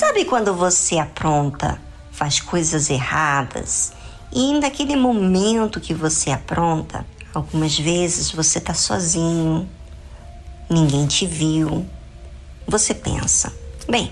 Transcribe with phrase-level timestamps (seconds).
[0.00, 1.78] Sabe quando você apronta,
[2.10, 3.92] faz coisas erradas
[4.32, 7.04] e naquele momento que você apronta,
[7.34, 9.68] algumas vezes você está sozinho,
[10.70, 11.84] ninguém te viu.
[12.66, 13.52] Você pensa,
[13.86, 14.10] bem,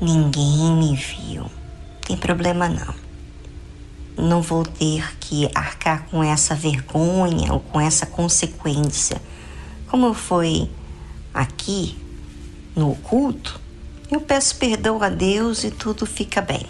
[0.00, 1.46] ninguém me viu,
[2.04, 2.92] tem problema não.
[4.18, 9.22] Não vou ter que arcar com essa vergonha ou com essa consequência.
[9.88, 10.68] Como foi
[11.32, 11.96] aqui
[12.74, 13.69] no culto,
[14.10, 16.66] eu peço perdão a Deus e tudo fica bem.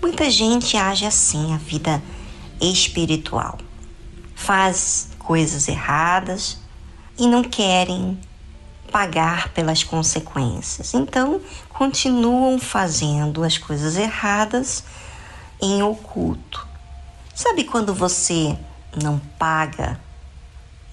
[0.00, 2.02] Muita gente age assim a vida
[2.60, 3.58] espiritual.
[4.34, 6.58] Faz coisas erradas
[7.18, 8.18] e não querem
[8.90, 10.94] pagar pelas consequências.
[10.94, 14.84] Então, continuam fazendo as coisas erradas
[15.60, 16.66] em oculto.
[17.34, 18.56] Sabe quando você
[19.02, 20.00] não paga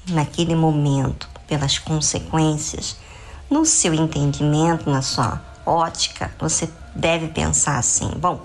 [0.09, 2.97] naquele momento pelas consequências?
[3.50, 8.42] No seu entendimento, na sua ótica, você deve pensar assim: bom,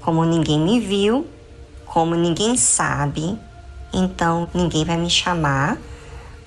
[0.00, 1.26] como ninguém me viu,
[1.86, 3.38] como ninguém sabe,
[3.92, 5.78] então ninguém vai me chamar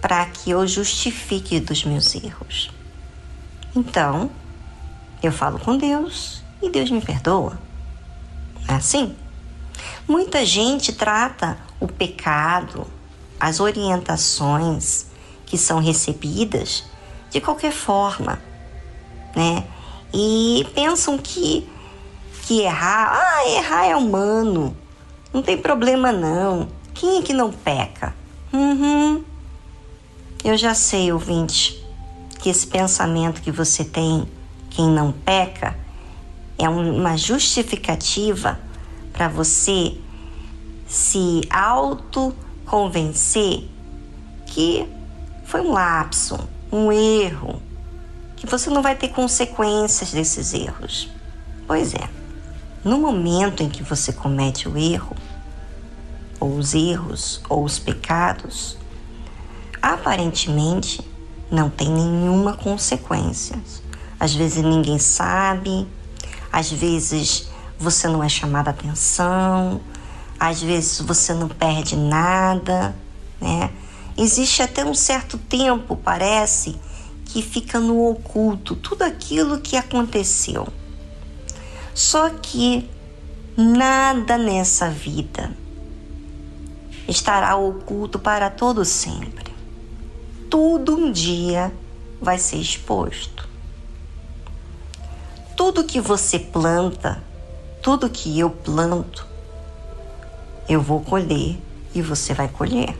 [0.01, 2.69] para que eu justifique dos meus erros.
[3.75, 4.29] Então,
[5.23, 7.57] eu falo com Deus e Deus me perdoa.
[8.67, 9.15] É assim?
[10.07, 12.87] Muita gente trata o pecado,
[13.39, 15.07] as orientações
[15.45, 16.83] que são recebidas
[17.29, 18.41] de qualquer forma,
[19.35, 19.63] né?
[20.13, 21.67] E pensam que
[22.47, 24.75] que errar, ah, errar é humano,
[25.33, 26.69] não tem problema não.
[26.93, 28.15] Quem é que não peca?
[28.53, 29.21] Uhum.
[30.45, 31.85] Eu já sei, ouvinte,
[32.39, 34.25] que esse pensamento que você tem,
[34.69, 35.77] quem não peca,
[36.57, 38.57] é uma justificativa
[39.11, 39.97] para você
[40.87, 43.65] se autoconvencer
[44.45, 44.87] que
[45.43, 46.39] foi um lapso,
[46.71, 47.61] um erro,
[48.37, 51.09] que você não vai ter consequências desses erros.
[51.67, 52.09] Pois é,
[52.83, 55.15] no momento em que você comete o erro,
[56.39, 58.77] ou os erros, ou os pecados,
[59.81, 61.01] aparentemente
[61.51, 63.59] não tem nenhuma consequência.
[64.19, 65.87] Às vezes ninguém sabe,
[66.51, 69.81] às vezes você não é chamada atenção,
[70.39, 72.95] às vezes você não perde nada,
[73.41, 73.71] né?
[74.17, 76.79] Existe até um certo tempo, parece,
[77.37, 80.67] que fica no oculto tudo aquilo que aconteceu.
[81.93, 82.89] Só que
[83.55, 85.55] nada nessa vida
[87.07, 89.53] estará oculto para todo sempre.
[90.49, 91.71] Tudo um dia
[92.19, 93.47] vai ser exposto.
[95.55, 97.23] Tudo que você planta,
[97.83, 99.27] tudo que eu planto,
[100.67, 101.55] eu vou colher
[101.93, 102.97] e você vai colher.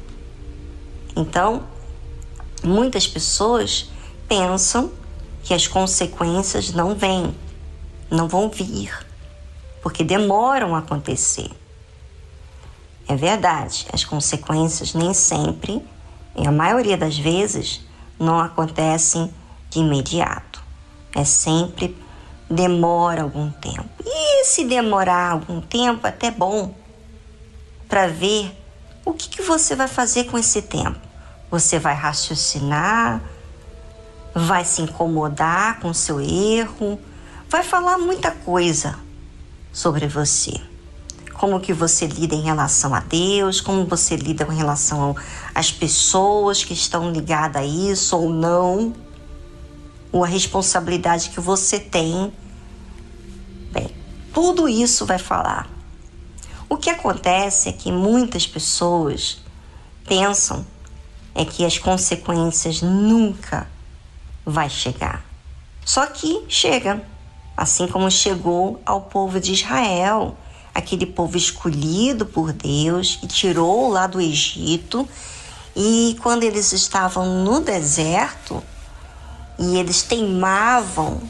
[1.15, 1.63] Então,
[2.63, 3.89] muitas pessoas
[4.27, 4.91] pensam
[5.43, 7.35] que as consequências não vêm,
[8.11, 8.93] não vão vir,
[9.81, 11.49] porque demoram a acontecer.
[13.07, 15.81] É verdade, as consequências nem sempre,
[16.35, 17.81] e a maioria das vezes,
[18.19, 19.33] não acontecem
[19.69, 20.61] de imediato.
[21.16, 21.95] É sempre
[22.49, 23.89] demora algum tempo.
[24.05, 26.73] E se demorar algum tempo, até bom
[27.87, 28.51] para ver
[29.05, 30.99] o que, que você vai fazer com esse tempo.
[31.49, 33.21] Você vai raciocinar,
[34.37, 36.99] vai se incomodar com seu erro,
[37.49, 38.97] vai falar muita coisa
[39.71, 40.53] sobre você.
[41.33, 45.15] Como que você lida em relação a Deus, como você lida em relação
[45.53, 48.93] às pessoas que estão ligadas a isso ou não,
[50.11, 52.33] ou a responsabilidade que você tem.
[53.71, 53.91] Bem,
[54.33, 55.69] tudo isso vai falar.
[56.69, 59.39] O que acontece é que muitas pessoas
[60.05, 60.65] pensam
[61.35, 63.67] é que as consequências nunca
[64.50, 65.25] vai chegar.
[65.85, 67.03] Só que chega,
[67.56, 70.38] assim como chegou ao povo de Israel,
[70.74, 75.08] aquele povo escolhido por Deus que tirou lá do Egito
[75.76, 78.64] e quando eles estavam no deserto
[79.59, 81.22] e eles teimavam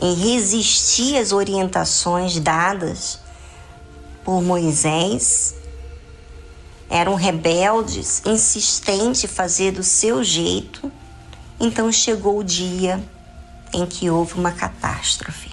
[0.00, 3.18] em resistir às orientações dadas
[4.24, 5.54] por Moisés,
[6.88, 10.90] eram rebeldes, insistentes em fazer do seu jeito.
[11.60, 13.02] Então chegou o dia
[13.72, 15.50] em que houve uma catástrofe.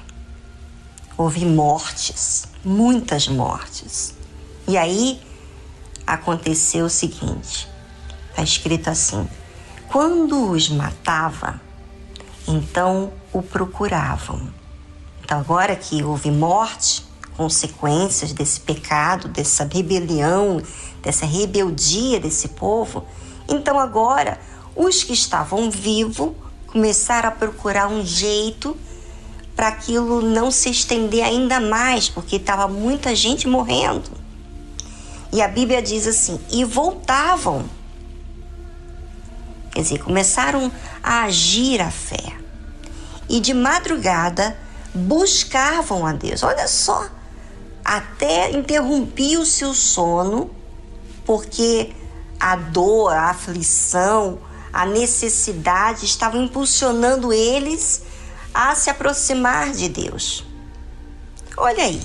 [1.18, 4.16] Houve mortes, muitas mortes.
[4.68, 5.22] E aí
[6.06, 7.68] aconteceu o seguinte:
[8.30, 9.28] está escrito assim:
[9.90, 11.60] quando os matava,
[12.48, 14.50] então o procuravam.
[15.24, 17.06] Então, agora que houve morte,
[17.36, 20.62] consequências desse pecado, dessa rebelião,
[21.02, 23.06] dessa rebeldia desse povo.
[23.48, 24.40] Então agora
[24.78, 26.32] os que estavam vivos
[26.68, 28.78] começaram a procurar um jeito
[29.56, 34.12] para aquilo não se estender ainda mais, porque estava muita gente morrendo.
[35.34, 37.66] E a Bíblia diz assim: e voltavam.
[39.72, 40.72] Quer dizer, começaram
[41.02, 42.38] a agir a fé.
[43.28, 44.58] E de madrugada
[44.94, 46.44] buscavam a Deus.
[46.44, 47.08] Olha só,
[47.84, 50.52] até interrompia o seu sono,
[51.26, 51.92] porque
[52.40, 54.40] a dor, a aflição,
[54.72, 58.02] a necessidade estavam impulsionando eles
[58.54, 60.44] a se aproximar de Deus.
[61.56, 62.02] Olha aí,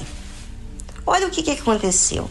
[1.06, 2.30] olha o que, que aconteceu.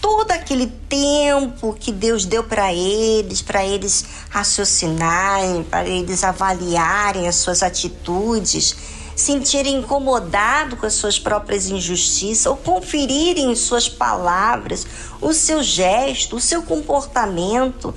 [0.00, 7.36] Todo aquele tempo que Deus deu para eles, para eles raciocinarem, para eles avaliarem as
[7.36, 8.76] suas atitudes,
[9.16, 14.86] sentirem incomodado com as suas próprias injustiças ou conferirem suas palavras,
[15.20, 17.94] o seu gesto, o seu comportamento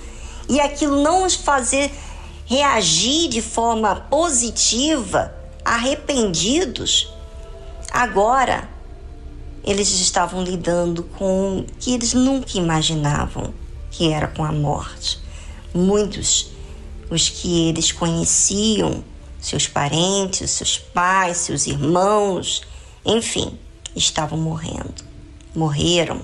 [0.49, 1.91] e aquilo não os fazer
[2.45, 5.33] reagir de forma positiva,
[5.63, 7.11] arrependidos,
[7.91, 8.69] agora
[9.63, 13.53] eles estavam lidando com o que eles nunca imaginavam
[13.91, 15.19] que era com a morte.
[15.73, 16.51] Muitos,
[17.09, 19.03] os que eles conheciam,
[19.39, 22.61] seus parentes, seus pais, seus irmãos,
[23.05, 23.57] enfim,
[23.95, 25.03] estavam morrendo.
[25.55, 26.21] Morreram.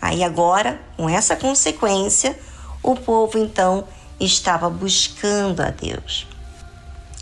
[0.00, 2.38] Aí agora, com essa consequência,
[2.82, 3.86] o povo então
[4.18, 6.26] estava buscando a Deus.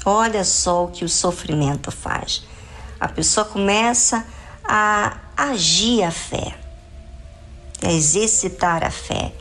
[0.04, 2.42] Olha só o que o sofrimento faz.
[2.98, 4.26] A pessoa começa
[4.64, 6.58] a agir a fé,
[7.82, 9.32] a exercitar a fé,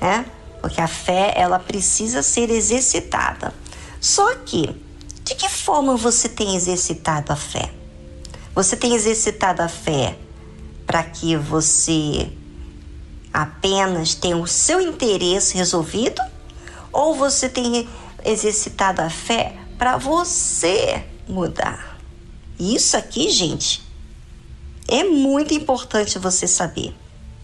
[0.00, 0.26] né?
[0.60, 3.54] Porque a fé ela precisa ser exercitada.
[4.00, 4.74] Só que
[5.24, 7.72] de que forma você tem exercitado a fé?
[8.54, 10.18] Você tem exercitado a fé
[10.86, 12.30] para que você
[13.32, 16.20] apenas tenha o seu interesse resolvido?
[16.92, 17.88] Ou você tem
[18.24, 21.98] exercitado a fé para você mudar?
[22.58, 23.82] Isso aqui, gente,
[24.88, 26.94] é muito importante você saber.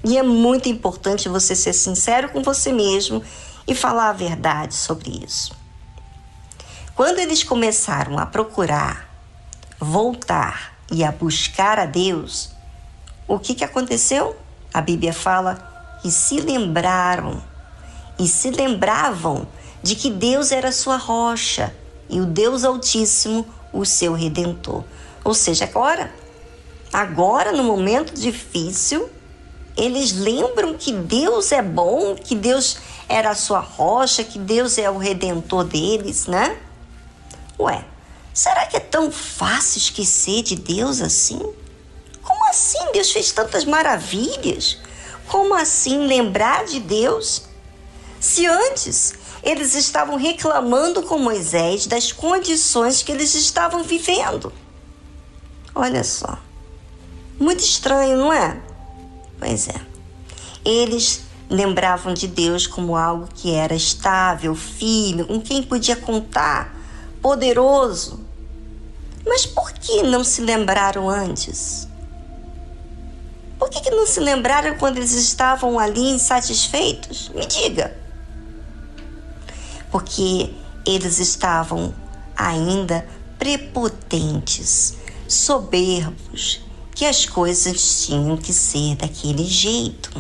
[0.05, 3.23] E é muito importante você ser sincero com você mesmo
[3.67, 5.55] e falar a verdade sobre isso.
[6.95, 9.07] Quando eles começaram a procurar
[9.79, 12.51] voltar e a buscar a Deus,
[13.29, 14.37] o que, que aconteceu?
[14.73, 15.76] A Bíblia fala
[16.07, 17.43] que se lembraram
[18.17, 19.45] e se lembravam
[19.83, 21.75] de que Deus era sua rocha
[22.09, 24.85] e o Deus Altíssimo o seu redentor.
[25.25, 26.15] Ou seja, agora,
[26.93, 29.11] agora no momento difícil,
[29.77, 32.77] eles lembram que Deus é bom, que Deus
[33.09, 36.57] era a sua rocha, que Deus é o redentor deles, né?
[37.59, 37.85] Ué,
[38.33, 41.43] será que é tão fácil esquecer de Deus assim?
[42.23, 44.86] Como assim Deus fez tantas maravilhas?
[45.29, 47.43] Como assim lembrar de Deus?
[48.21, 54.53] Se antes eles estavam reclamando com Moisés das condições que eles estavam vivendo.
[55.73, 56.39] Olha só.
[57.39, 58.61] Muito estranho, não é?
[59.39, 59.81] Pois é.
[60.65, 66.75] Eles lembravam de Deus como algo que era estável, firme, com quem podia contar,
[67.23, 68.19] poderoso.
[69.25, 71.86] Mas por que não se lembraram antes?
[73.59, 77.31] Por que, que não se lembraram quando eles estavam ali insatisfeitos?
[77.35, 77.97] Me diga.
[79.91, 80.53] Porque
[80.85, 81.95] eles estavam
[82.37, 83.07] ainda
[83.39, 84.95] prepotentes,
[85.27, 86.61] soberbos,
[86.95, 90.11] que as coisas tinham que ser daquele jeito.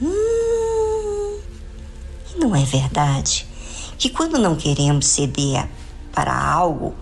[0.00, 1.38] Hum,
[2.34, 3.46] e não é verdade
[3.98, 5.68] que quando não queremos ceder
[6.12, 6.94] para algo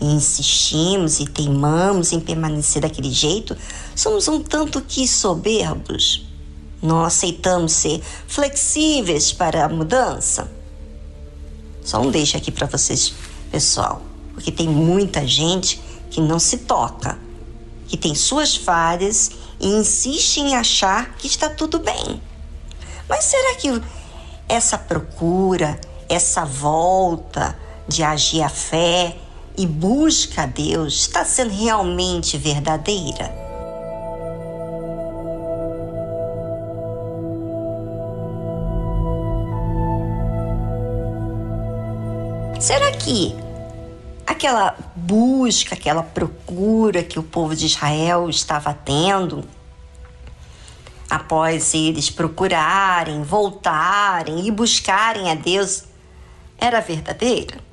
[0.00, 3.56] e insistimos e teimamos em permanecer daquele jeito,
[3.94, 6.26] somos um tanto que soberbos.
[6.82, 10.50] Não aceitamos ser flexíveis para a mudança.
[11.84, 13.12] Só um deixa aqui para vocês,
[13.50, 14.00] pessoal,
[14.32, 15.80] porque tem muita gente
[16.10, 17.18] que não se toca,
[17.86, 19.30] que tem suas falhas
[19.60, 22.20] e insiste em achar que está tudo bem.
[23.08, 23.68] Mas será que
[24.48, 25.78] essa procura,
[26.08, 29.16] essa volta, de agir a fé
[29.60, 33.30] e busca a Deus está sendo realmente verdadeira?
[42.58, 43.36] Será que
[44.26, 49.44] aquela busca, aquela procura que o povo de Israel estava tendo,
[51.10, 55.84] após eles procurarem, voltarem e buscarem a Deus,
[56.56, 57.69] era verdadeira?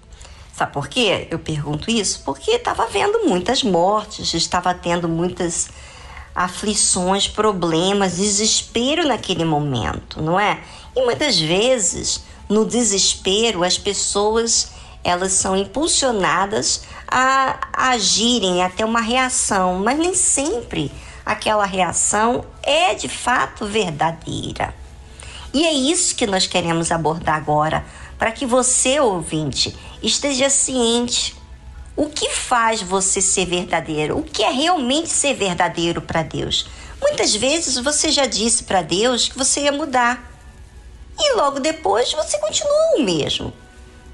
[0.58, 1.28] Sabe por quê?
[1.30, 5.70] Eu pergunto isso porque estava havendo muitas mortes, estava tendo muitas
[6.34, 10.60] aflições, problemas, desespero naquele momento, não é?
[10.96, 14.72] E muitas vezes, no desespero, as pessoas
[15.04, 20.92] elas são impulsionadas a, a agirem, a ter uma reação, mas nem sempre
[21.24, 24.74] aquela reação é de fato verdadeira.
[25.54, 27.86] E é isso que nós queremos abordar agora,
[28.18, 31.36] para que você, ouvinte, esteja ciente.
[31.96, 34.18] O que faz você ser verdadeiro?
[34.18, 36.68] O que é realmente ser verdadeiro para Deus?
[37.02, 40.32] Muitas vezes você já disse para Deus que você ia mudar.
[41.20, 43.52] E logo depois você continuou o mesmo.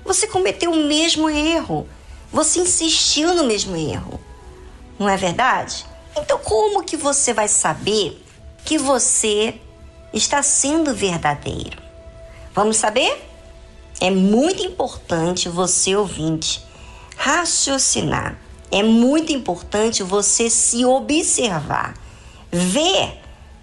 [0.06, 1.88] Você cometeu o mesmo erro.
[2.32, 4.20] Você insistiu no mesmo erro.
[4.98, 5.86] Não é verdade?
[6.16, 8.24] Então, como que você vai saber
[8.64, 9.56] que você
[10.14, 11.82] está sendo verdadeiro?
[12.54, 13.33] Vamos saber?
[14.04, 16.62] É muito importante você, ouvinte,
[17.16, 18.38] raciocinar.
[18.70, 21.94] É muito importante você se observar,
[22.52, 23.22] ver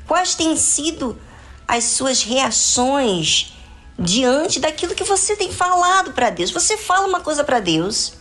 [0.09, 1.20] quais têm sido
[1.68, 3.52] as suas reações
[3.99, 6.50] diante daquilo que você tem falado para Deus.
[6.50, 8.14] Você fala uma coisa para Deus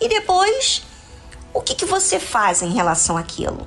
[0.00, 0.84] e depois
[1.52, 3.66] o que, que você faz em relação àquilo?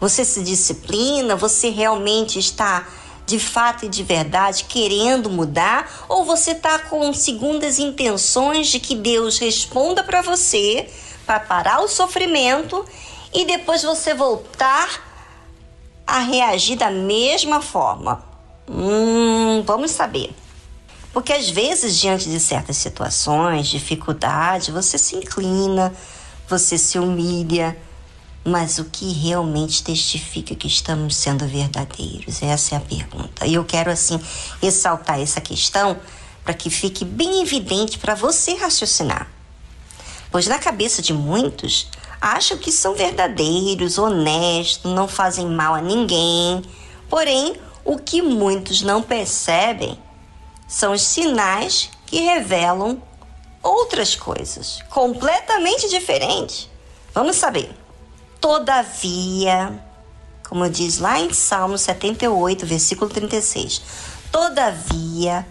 [0.00, 1.36] Você se disciplina?
[1.36, 2.88] Você realmente está
[3.30, 6.04] de fato e de verdade querendo mudar?
[6.08, 10.90] Ou você está com segundas intenções de que Deus responda para você
[11.24, 12.84] para parar o sofrimento
[13.32, 15.08] e depois você voltar
[16.04, 18.22] a reagir da mesma forma?
[18.68, 20.34] Hum, vamos saber.
[21.12, 25.92] Porque às vezes, diante de certas situações, dificuldade, você se inclina,
[26.48, 27.76] você se humilha,
[28.44, 32.42] mas o que realmente testifica que estamos sendo verdadeiros?
[32.42, 33.46] Essa é a pergunta.
[33.46, 34.20] E eu quero, assim,
[34.62, 35.98] ressaltar essa questão
[36.42, 39.28] para que fique bem evidente para você raciocinar.
[40.30, 41.88] Pois na cabeça de muitos,
[42.20, 46.62] acham que são verdadeiros, honestos, não fazem mal a ninguém.
[47.08, 49.98] Porém, o que muitos não percebem
[50.68, 53.02] são os sinais que revelam
[53.62, 56.68] outras coisas completamente diferentes.
[57.12, 57.79] Vamos saber.
[58.40, 59.78] Todavia,
[60.48, 63.82] como diz lá em Salmo 78, versículo 36,
[64.32, 65.46] todavia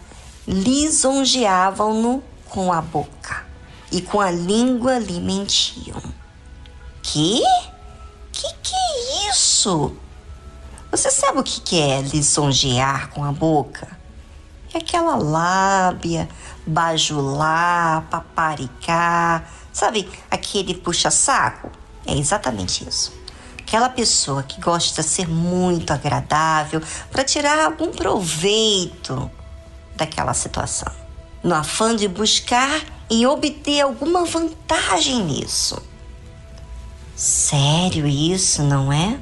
[0.48, 3.46] lisonjeavam-no com a boca
[3.92, 6.02] e com a língua lhe mentiam.
[7.04, 7.42] Que?
[8.32, 9.96] Que que é isso?
[10.92, 13.88] Você sabe o que é lisonjear com a boca?
[14.74, 16.28] É aquela lábia,
[16.66, 21.79] bajular, paparicar, sabe aquele puxa-saco?
[22.06, 23.14] É exatamente isso.
[23.60, 29.30] Aquela pessoa que gosta de ser muito agradável para tirar algum proveito
[29.96, 30.92] daquela situação,
[31.44, 35.82] no afã de buscar e obter alguma vantagem nisso.
[37.16, 39.20] Sério isso, não é?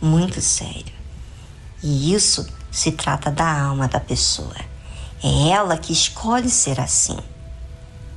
[0.00, 0.94] Muito sério.
[1.82, 4.54] E isso se trata da alma da pessoa.
[5.22, 7.18] É ela que escolhe ser assim.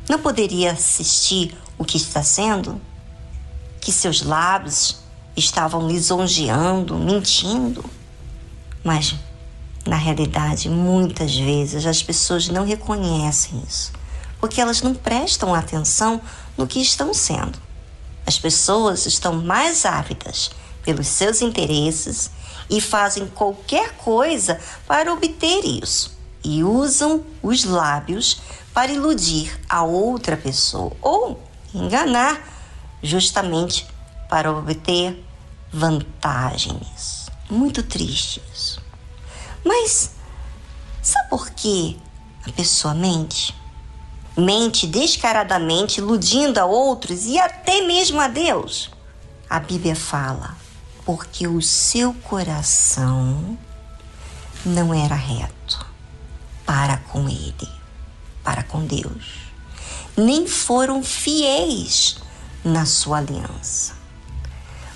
[0.08, 2.80] Não poderia assistir o que está sendo?
[3.82, 5.02] Que seus lábios
[5.36, 7.84] estavam lisonjeando, mentindo.
[8.84, 9.14] Mas,
[9.86, 13.92] na realidade, muitas vezes as pessoas não reconhecem isso,
[14.40, 16.22] porque elas não prestam atenção
[16.58, 17.60] no que estão sendo.
[18.26, 20.52] As pessoas estão mais ávidas
[20.84, 22.32] pelos seus interesses
[22.70, 28.42] e fazem qualquer coisa para obter isso e usam os lábios
[28.74, 31.42] para iludir a outra pessoa ou
[31.74, 32.42] enganar
[33.02, 33.88] justamente
[34.30, 35.26] para obter
[35.72, 37.28] vantagens.
[37.50, 38.82] Muito triste isso.
[39.66, 40.12] Mas
[41.02, 41.98] sabe por que
[42.46, 43.56] a pessoa mente?
[44.38, 48.90] Mente descaradamente, iludindo a outros e até mesmo a Deus.
[49.50, 50.56] A Bíblia fala:
[51.06, 53.58] porque o seu coração
[54.66, 55.86] não era reto
[56.66, 57.70] para com Ele,
[58.44, 59.52] para com Deus,
[60.16, 62.18] nem foram fiéis
[62.64, 63.94] na sua aliança.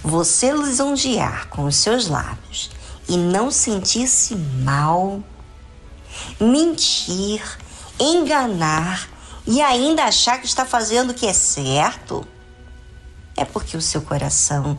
[0.04, 2.70] Você lisonjear com os seus lábios
[3.08, 5.24] e não sentir-se mal,
[6.40, 7.42] mentir,
[8.00, 9.10] enganar
[9.48, 12.26] e ainda achar que está fazendo o que é certo,
[13.36, 14.78] é porque o seu coração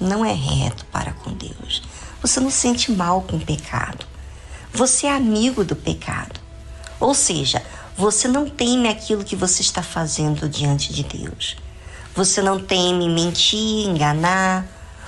[0.00, 1.82] não é reto para com Deus.
[2.20, 4.06] Você não sente mal com o pecado.
[4.72, 6.40] Você é amigo do pecado.
[6.98, 7.62] Ou seja,
[7.96, 11.56] você não teme aquilo que você está fazendo diante de Deus.
[12.14, 14.66] Você não teme mentir, enganar.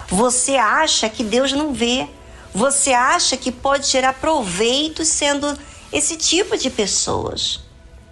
[0.09, 2.09] Você acha que Deus não vê.
[2.55, 5.57] Você acha que pode tirar proveito sendo
[5.93, 7.61] esse tipo de pessoas.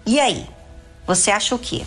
[0.05, 0.47] E aí?
[1.07, 1.85] Você acha o quê?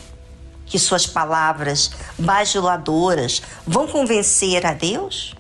[0.69, 5.35] que suas palavras bajuladoras vão convencer a Deus?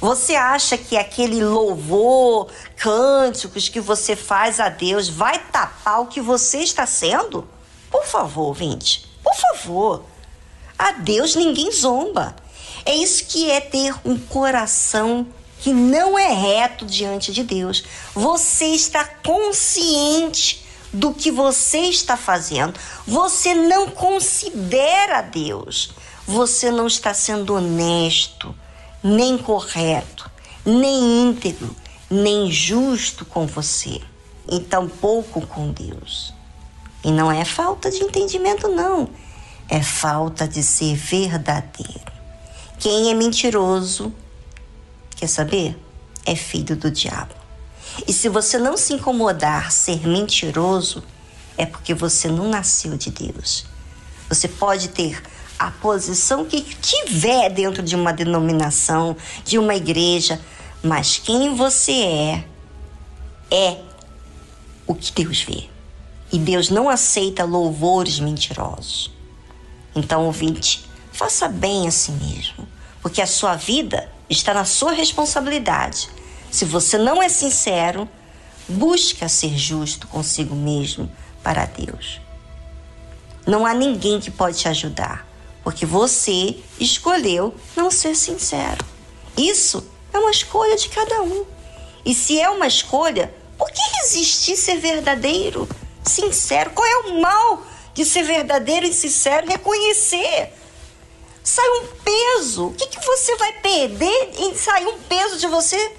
[0.00, 6.20] Você acha que aquele louvor, cânticos que você faz a Deus vai tapar o que
[6.20, 7.48] você está sendo?
[7.90, 10.04] Por favor, ouvinte, por favor.
[10.78, 12.34] A Deus ninguém zomba.
[12.84, 15.26] É isso que é ter um coração
[15.60, 17.84] que não é reto diante de Deus.
[18.14, 22.78] Você está consciente do que você está fazendo.
[23.06, 25.92] Você não considera Deus.
[26.26, 28.54] Você não está sendo honesto,
[29.02, 30.30] nem correto,
[30.64, 31.76] nem íntegro,
[32.10, 34.00] nem justo com você,
[34.50, 36.32] e tampouco com Deus.
[37.04, 39.10] E não é falta de entendimento, não.
[39.68, 42.12] É falta de ser verdadeiro.
[42.78, 44.12] Quem é mentiroso,
[45.16, 45.78] quer saber?
[46.26, 47.34] É filho do diabo.
[48.06, 51.02] E se você não se incomodar ser mentiroso,
[51.56, 53.64] é porque você não nasceu de Deus.
[54.28, 55.22] Você pode ter
[55.58, 60.40] a posição que tiver dentro de uma denominação, de uma igreja,
[60.82, 62.44] mas quem você é,
[63.50, 63.80] é
[64.86, 65.68] o que Deus vê.
[66.32, 69.13] E Deus não aceita louvores mentirosos.
[69.94, 72.66] Então, ouvinte, faça bem a si mesmo,
[73.00, 76.10] porque a sua vida está na sua responsabilidade.
[76.50, 78.08] Se você não é sincero,
[78.68, 81.10] busca ser justo consigo mesmo
[81.42, 82.20] para Deus.
[83.46, 85.26] Não há ninguém que pode te ajudar,
[85.62, 88.84] porque você escolheu não ser sincero.
[89.36, 91.44] Isso é uma escolha de cada um.
[92.04, 95.68] E se é uma escolha, por que resistir ser verdadeiro,
[96.02, 96.70] sincero?
[96.70, 97.62] Qual é o mal
[97.94, 99.46] de ser verdadeiro e sincero?
[99.46, 100.52] Reconhecer.
[101.42, 102.66] Sai um peso.
[102.66, 105.92] O que, que você vai perder em sair um peso de você?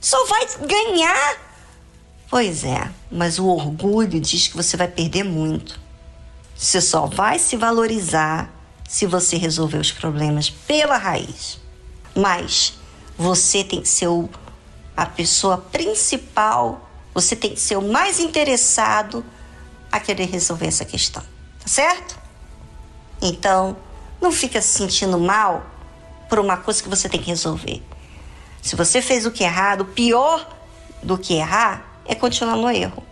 [0.00, 1.50] Só vai ganhar.
[2.30, 5.80] Pois é, mas o orgulho diz que você vai perder muito.
[6.54, 8.52] Você só vai se valorizar
[8.88, 11.58] se você resolver os problemas pela raiz.
[12.14, 12.74] Mas
[13.16, 14.28] você tem que ser o,
[14.96, 19.24] a pessoa principal, você tem que ser o mais interessado
[19.90, 22.18] a querer resolver essa questão, tá certo?
[23.20, 23.76] Então,
[24.20, 25.64] não fica se sentindo mal
[26.28, 27.82] por uma coisa que você tem que resolver.
[28.62, 30.46] Se você fez o que é errado, pior
[31.02, 33.02] do que errar é continuar no erro.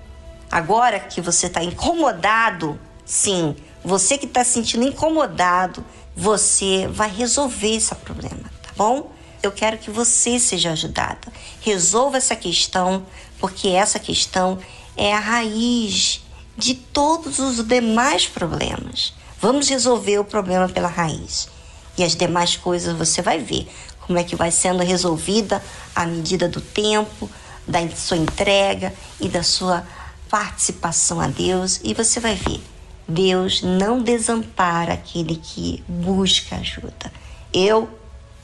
[0.51, 5.85] Agora que você está incomodado, sim, você que está se sentindo incomodado,
[6.17, 9.13] você vai resolver esse problema, tá bom?
[9.43, 11.33] Eu quero que você seja ajudada.
[11.61, 13.07] Resolva essa questão,
[13.39, 14.59] porque essa questão
[14.97, 16.23] é a raiz
[16.59, 19.15] de todos os demais problemas.
[19.41, 21.49] Vamos resolver o problema pela raiz.
[21.97, 23.69] E as demais coisas você vai ver
[24.01, 25.63] como é que vai sendo resolvida
[25.95, 27.31] à medida do tempo,
[27.67, 29.87] da sua entrega e da sua
[30.29, 32.61] participação a Deus, e você vai ver.
[33.07, 37.13] Deus não desampara aquele que busca ajuda.
[37.53, 37.89] Eu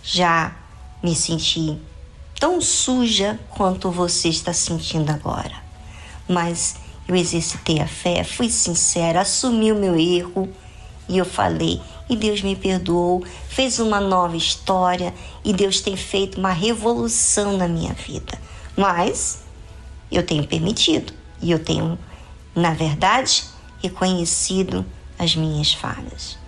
[0.02, 0.54] já
[1.02, 1.78] me senti
[2.38, 5.54] tão suja quanto você está sentindo agora.
[6.28, 10.48] Mas eu exercitei a fé, fui sincera, assumi o meu erro
[11.08, 15.14] e eu falei: e Deus me perdoou, fez uma nova história
[15.44, 18.38] e Deus tem feito uma revolução na minha vida.
[18.76, 19.42] Mas
[20.10, 21.98] eu tenho permitido e eu tenho,
[22.54, 23.44] na verdade,
[23.82, 24.84] reconhecido
[25.18, 26.38] as minhas falhas.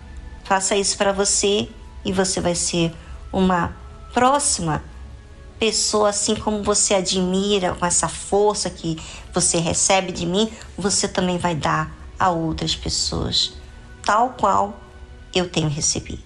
[0.44, 1.68] Faça isso para você
[2.04, 2.94] e você vai ser
[3.32, 3.76] uma
[4.12, 4.82] próxima
[5.58, 8.96] pessoa, assim como você admira, com essa força que
[9.32, 13.54] você recebe de mim, você também vai dar a outras pessoas,
[14.04, 14.78] tal qual
[15.34, 16.25] eu tenho recebido.